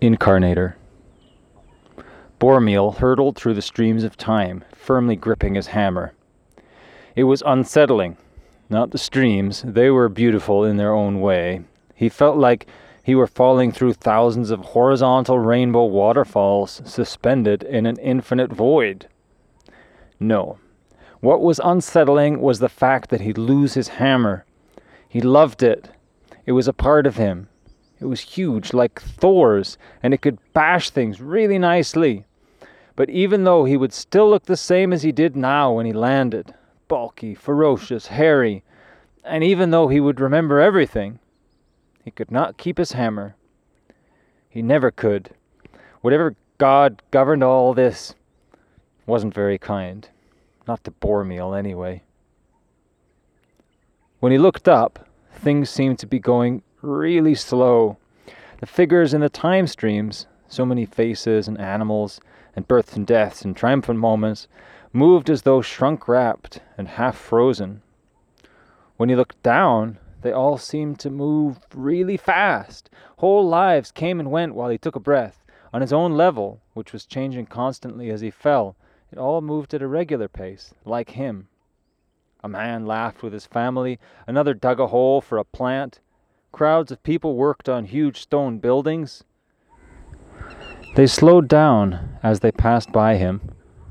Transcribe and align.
Incarnator. 0.00 0.76
Bormeal 2.38 2.96
hurtled 2.96 3.36
through 3.36 3.52
the 3.52 3.60
streams 3.60 4.02
of 4.02 4.16
time, 4.16 4.64
firmly 4.74 5.14
gripping 5.14 5.56
his 5.56 5.68
hammer. 5.68 6.14
It 7.14 7.24
was 7.24 7.42
unsettling. 7.44 8.16
Not 8.70 8.92
the 8.92 8.98
streams, 8.98 9.62
they 9.62 9.90
were 9.90 10.08
beautiful 10.08 10.64
in 10.64 10.78
their 10.78 10.94
own 10.94 11.20
way. 11.20 11.64
He 11.94 12.08
felt 12.08 12.38
like 12.38 12.66
he 13.02 13.14
were 13.14 13.26
falling 13.26 13.72
through 13.72 13.92
thousands 13.92 14.50
of 14.50 14.60
horizontal 14.60 15.38
rainbow 15.38 15.84
waterfalls 15.84 16.80
suspended 16.86 17.62
in 17.62 17.84
an 17.84 17.98
infinite 17.98 18.50
void. 18.50 19.06
No. 20.18 20.58
What 21.20 21.42
was 21.42 21.60
unsettling 21.62 22.40
was 22.40 22.60
the 22.60 22.70
fact 22.70 23.10
that 23.10 23.20
he'd 23.20 23.36
lose 23.36 23.74
his 23.74 23.88
hammer. 23.88 24.46
He 25.06 25.20
loved 25.20 25.62
it. 25.62 25.90
It 26.46 26.52
was 26.52 26.68
a 26.68 26.72
part 26.72 27.06
of 27.06 27.16
him. 27.16 27.48
It 28.00 28.06
was 28.06 28.20
huge, 28.20 28.72
like 28.72 29.00
Thor's, 29.00 29.76
and 30.02 30.14
it 30.14 30.22
could 30.22 30.38
bash 30.52 30.90
things 30.90 31.20
really 31.20 31.58
nicely. 31.58 32.24
But 32.96 33.10
even 33.10 33.44
though 33.44 33.64
he 33.64 33.76
would 33.76 33.92
still 33.92 34.30
look 34.30 34.46
the 34.46 34.56
same 34.56 34.92
as 34.92 35.02
he 35.02 35.12
did 35.12 35.36
now 35.36 35.72
when 35.72 35.86
he 35.86 35.92
landed 35.92 36.54
bulky, 36.88 37.34
ferocious, 37.34 38.08
hairy 38.08 38.64
and 39.24 39.44
even 39.44 39.70
though 39.70 39.88
he 39.88 40.00
would 40.00 40.20
remember 40.20 40.60
everything, 40.60 41.18
he 42.04 42.10
could 42.10 42.30
not 42.30 42.56
keep 42.56 42.78
his 42.78 42.92
hammer. 42.92 43.36
He 44.48 44.62
never 44.62 44.90
could. 44.90 45.30
Whatever 46.00 46.34
God 46.58 47.02
governed 47.10 47.44
all 47.44 47.74
this 47.74 48.14
wasn't 49.06 49.34
very 49.34 49.58
kind. 49.58 50.08
Not 50.66 50.84
to 50.84 50.90
Bormeal, 50.90 51.56
anyway. 51.56 52.02
When 54.20 54.32
he 54.32 54.38
looked 54.38 54.68
up, 54.68 55.08
things 55.32 55.70
seemed 55.70 55.98
to 56.00 56.06
be 56.06 56.18
going 56.18 56.62
really 56.82 57.34
slow. 57.34 57.96
The 58.60 58.66
figures 58.66 59.14
in 59.14 59.20
the 59.20 59.28
time 59.28 59.66
streams, 59.66 60.26
so 60.48 60.64
many 60.66 60.84
faces 60.86 61.48
and 61.48 61.58
animals, 61.58 62.20
and 62.56 62.66
births 62.66 62.96
and 62.96 63.06
deaths 63.06 63.42
and 63.42 63.56
triumphant 63.56 63.98
moments, 63.98 64.48
moved 64.92 65.30
as 65.30 65.42
though 65.42 65.62
shrunk 65.62 66.08
wrapped 66.08 66.60
and 66.76 66.88
half 66.88 67.16
frozen. 67.16 67.82
When 68.96 69.08
he 69.08 69.16
looked 69.16 69.42
down, 69.42 69.98
they 70.22 70.32
all 70.32 70.58
seemed 70.58 70.98
to 71.00 71.10
move 71.10 71.60
really 71.74 72.16
fast. 72.16 72.90
Whole 73.18 73.46
lives 73.46 73.90
came 73.90 74.20
and 74.20 74.30
went 74.30 74.54
while 74.54 74.68
he 74.68 74.78
took 74.78 74.96
a 74.96 75.00
breath. 75.00 75.42
On 75.72 75.80
his 75.80 75.92
own 75.92 76.16
level, 76.16 76.60
which 76.74 76.92
was 76.92 77.06
changing 77.06 77.46
constantly 77.46 78.10
as 78.10 78.20
he 78.20 78.30
fell, 78.30 78.76
it 79.12 79.18
all 79.18 79.40
moved 79.40 79.72
at 79.72 79.82
a 79.82 79.86
regular 79.86 80.28
pace, 80.28 80.74
like 80.84 81.10
him. 81.10 81.48
A 82.42 82.48
man 82.48 82.86
laughed 82.86 83.22
with 83.22 83.32
his 83.32 83.46
family, 83.46 83.98
another 84.26 84.52
dug 84.52 84.80
a 84.80 84.88
hole 84.88 85.20
for 85.20 85.38
a 85.38 85.44
plant, 85.44 86.00
Crowds 86.52 86.90
of 86.90 87.02
people 87.02 87.36
worked 87.36 87.68
on 87.68 87.84
huge 87.84 88.20
stone 88.20 88.58
buildings. 88.58 89.24
They 90.96 91.06
slowed 91.06 91.48
down 91.48 92.18
as 92.22 92.40
they 92.40 92.52
passed 92.52 92.92
by 92.92 93.16
him, 93.16 93.40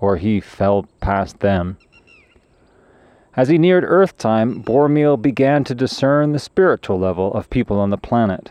or 0.00 0.16
he 0.16 0.40
fell 0.40 0.86
past 1.00 1.40
them. 1.40 1.78
As 3.36 3.48
he 3.48 3.58
neared 3.58 3.84
Earth 3.86 4.18
time, 4.18 4.62
Bormeal 4.62 5.16
began 5.16 5.62
to 5.64 5.74
discern 5.74 6.32
the 6.32 6.38
spiritual 6.38 6.98
level 6.98 7.32
of 7.32 7.48
people 7.48 7.78
on 7.78 7.90
the 7.90 7.96
planet. 7.96 8.50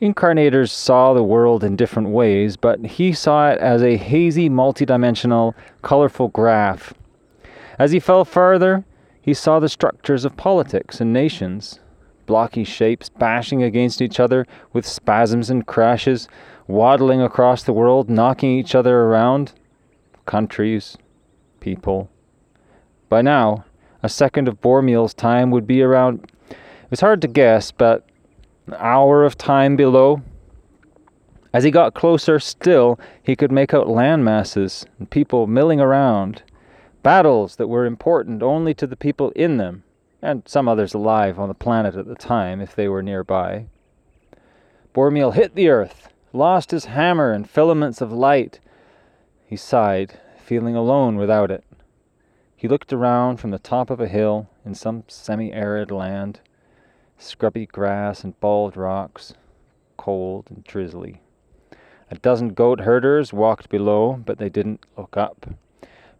Incarnators 0.00 0.72
saw 0.72 1.14
the 1.14 1.22
world 1.22 1.62
in 1.62 1.76
different 1.76 2.08
ways, 2.08 2.56
but 2.56 2.84
he 2.84 3.12
saw 3.12 3.50
it 3.50 3.60
as 3.60 3.82
a 3.82 3.96
hazy, 3.96 4.50
multidimensional, 4.50 5.54
colorful 5.80 6.26
graph. 6.26 6.92
As 7.78 7.92
he 7.92 8.00
fell 8.00 8.24
farther, 8.24 8.84
he 9.20 9.32
saw 9.32 9.60
the 9.60 9.68
structures 9.68 10.24
of 10.24 10.36
politics 10.36 11.00
and 11.00 11.12
nations, 11.12 11.78
blocky 12.26 12.64
shapes 12.64 13.08
bashing 13.08 13.62
against 13.62 14.00
each 14.00 14.20
other 14.20 14.46
with 14.72 14.86
spasms 14.86 15.50
and 15.50 15.66
crashes, 15.66 16.28
waddling 16.66 17.20
across 17.20 17.62
the 17.62 17.72
world, 17.72 18.08
knocking 18.08 18.50
each 18.50 18.74
other 18.74 19.02
around. 19.02 19.52
Countries, 20.26 20.96
people. 21.60 22.10
By 23.08 23.22
now, 23.22 23.64
a 24.02 24.08
second 24.08 24.48
of 24.48 24.60
Bormeal's 24.60 25.14
time 25.14 25.50
would 25.50 25.66
be 25.66 25.82
around. 25.82 26.30
It 26.50 26.90
was 26.90 27.00
hard 27.00 27.20
to 27.22 27.28
guess, 27.28 27.70
but 27.70 28.06
an 28.66 28.74
hour 28.78 29.24
of 29.24 29.36
time 29.36 29.76
below. 29.76 30.22
As 31.52 31.64
he 31.64 31.70
got 31.70 31.94
closer 31.94 32.38
still, 32.38 32.98
he 33.22 33.36
could 33.36 33.52
make 33.52 33.74
out 33.74 33.88
land 33.88 34.24
masses 34.24 34.86
and 34.98 35.10
people 35.10 35.46
milling 35.46 35.80
around, 35.80 36.42
battles 37.02 37.56
that 37.56 37.66
were 37.66 37.84
important 37.84 38.42
only 38.42 38.72
to 38.74 38.86
the 38.86 38.96
people 38.96 39.30
in 39.32 39.58
them 39.58 39.84
and 40.22 40.44
some 40.46 40.68
others 40.68 40.94
alive 40.94 41.38
on 41.38 41.48
the 41.48 41.54
planet 41.54 41.96
at 41.96 42.06
the 42.06 42.14
time 42.14 42.60
if 42.60 42.74
they 42.74 42.88
were 42.88 43.02
nearby. 43.02 43.66
Bormeal 44.94 45.34
hit 45.34 45.54
the 45.54 45.68
earth, 45.68 46.12
lost 46.32 46.70
his 46.70 46.86
hammer 46.86 47.32
and 47.32 47.50
filaments 47.50 48.00
of 48.00 48.12
light. 48.12 48.60
He 49.44 49.56
sighed, 49.56 50.18
feeling 50.38 50.76
alone 50.76 51.16
without 51.16 51.50
it. 51.50 51.64
He 52.54 52.68
looked 52.68 52.92
around 52.92 53.38
from 53.38 53.50
the 53.50 53.58
top 53.58 53.90
of 53.90 54.00
a 54.00 54.06
hill 54.06 54.48
in 54.64 54.74
some 54.74 55.02
semi 55.08 55.52
arid 55.52 55.90
land, 55.90 56.40
scrubby 57.18 57.66
grass 57.66 58.22
and 58.22 58.38
bald 58.38 58.76
rocks, 58.76 59.34
cold 59.96 60.46
and 60.48 60.62
drizzly. 60.62 61.20
A 62.10 62.14
dozen 62.16 62.50
goat 62.50 62.80
herders 62.80 63.32
walked 63.32 63.68
below, 63.68 64.22
but 64.24 64.38
they 64.38 64.48
didn't 64.48 64.84
look 64.96 65.16
up. 65.16 65.46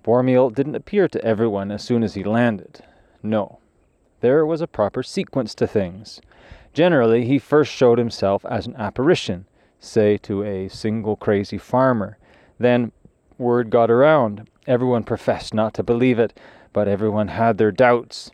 Bormeal 0.02 0.52
didn't 0.52 0.74
appear 0.74 1.06
to 1.06 1.24
everyone 1.24 1.70
as 1.70 1.84
soon 1.84 2.02
as 2.02 2.14
he 2.14 2.24
landed. 2.24 2.82
No, 3.22 3.58
there 4.22 4.46
was 4.46 4.60
a 4.60 4.66
proper 4.66 5.02
sequence 5.02 5.54
to 5.56 5.66
things. 5.66 6.20
Generally, 6.72 7.26
he 7.26 7.38
first 7.38 7.70
showed 7.70 7.98
himself 7.98 8.46
as 8.46 8.66
an 8.66 8.76
apparition, 8.76 9.46
say 9.78 10.16
to 10.18 10.44
a 10.44 10.68
single 10.68 11.16
crazy 11.16 11.58
farmer. 11.58 12.16
Then 12.58 12.92
word 13.36 13.68
got 13.68 13.90
around. 13.90 14.48
Everyone 14.66 15.02
professed 15.02 15.52
not 15.52 15.74
to 15.74 15.82
believe 15.82 16.18
it, 16.18 16.38
but 16.72 16.88
everyone 16.88 17.28
had 17.28 17.58
their 17.58 17.72
doubts. 17.72 18.30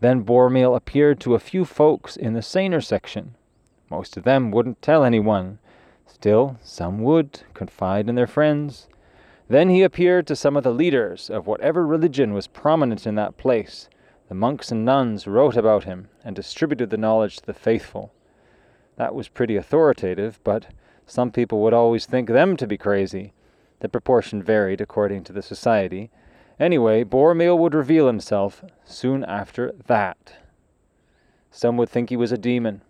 Then 0.00 0.22
Bormeal 0.22 0.76
appeared 0.76 1.18
to 1.20 1.34
a 1.34 1.40
few 1.40 1.64
folks 1.64 2.16
in 2.16 2.34
the 2.34 2.42
saner 2.42 2.80
section. 2.80 3.34
Most 3.90 4.16
of 4.16 4.24
them 4.24 4.50
wouldn't 4.50 4.82
tell 4.82 5.02
anyone. 5.02 5.58
Still, 6.06 6.58
some 6.62 7.02
would 7.02 7.40
confide 7.54 8.08
in 8.08 8.16
their 8.16 8.26
friends. 8.26 8.86
Then 9.48 9.70
he 9.70 9.82
appeared 9.82 10.26
to 10.26 10.36
some 10.36 10.56
of 10.56 10.62
the 10.62 10.72
leaders 10.72 11.30
of 11.30 11.46
whatever 11.46 11.86
religion 11.86 12.34
was 12.34 12.46
prominent 12.46 13.06
in 13.06 13.14
that 13.14 13.38
place. 13.38 13.88
The 14.32 14.38
monks 14.38 14.72
and 14.72 14.82
nuns 14.82 15.26
wrote 15.26 15.58
about 15.58 15.84
him 15.84 16.08
and 16.24 16.34
distributed 16.34 16.88
the 16.88 16.96
knowledge 16.96 17.36
to 17.36 17.44
the 17.44 17.52
faithful. 17.52 18.14
That 18.96 19.14
was 19.14 19.28
pretty 19.28 19.56
authoritative, 19.56 20.40
but 20.42 20.68
some 21.04 21.30
people 21.30 21.60
would 21.60 21.74
always 21.74 22.06
think 22.06 22.30
them 22.30 22.56
to 22.56 22.66
be 22.66 22.78
crazy. 22.78 23.34
The 23.80 23.90
proportion 23.90 24.42
varied 24.42 24.80
according 24.80 25.24
to 25.24 25.34
the 25.34 25.42
society. 25.42 26.10
Anyway, 26.58 27.04
Bormeal 27.04 27.58
would 27.58 27.74
reveal 27.74 28.06
himself 28.06 28.64
soon 28.86 29.22
after 29.22 29.72
that. 29.86 30.32
Some 31.50 31.76
would 31.76 31.90
think 31.90 32.08
he 32.08 32.16
was 32.16 32.32
a 32.32 32.38
demon, 32.38 32.80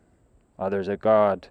others 0.60 0.86
a 0.86 0.96
god. 0.96 1.48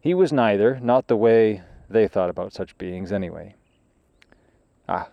He 0.00 0.12
was 0.12 0.32
neither, 0.32 0.80
not 0.80 1.06
the 1.06 1.16
way 1.16 1.62
they 1.88 2.08
thought 2.08 2.30
about 2.30 2.52
such 2.52 2.76
beings 2.78 3.12
anyway. 3.12 3.54
Ah, 4.88 5.10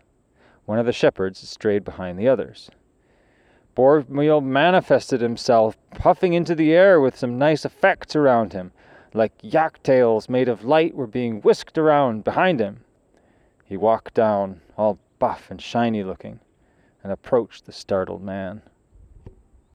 one 0.65 0.79
of 0.79 0.87
the 0.87 0.91
shepherds 0.91 1.47
strayed 1.47 1.85
behind 1.85 2.17
the 2.17 2.27
others. 2.27 2.71
Bormeal 3.77 4.41
manifested 4.41 5.21
himself, 5.21 5.77
puffing 5.91 6.33
into 6.33 6.55
the 6.55 6.73
air 6.73 6.99
with 6.99 7.15
some 7.15 7.37
nice 7.37 7.63
effects 7.63 8.15
around 8.15 8.53
him, 8.53 8.71
like 9.13 9.33
yak 9.41 9.83
tails 9.83 10.27
made 10.27 10.49
of 10.49 10.65
light 10.65 10.95
were 10.95 11.05
being 11.05 11.41
whisked 11.41 11.77
around 11.77 12.23
behind 12.23 12.59
him. 12.59 12.83
He 13.63 13.77
walked 13.77 14.15
down, 14.15 14.61
all 14.79 14.97
buff 15.19 15.51
and 15.51 15.61
shiny 15.61 16.03
looking, 16.03 16.39
and 17.03 17.11
approached 17.11 17.67
the 17.67 17.71
startled 17.71 18.23
man. 18.23 18.63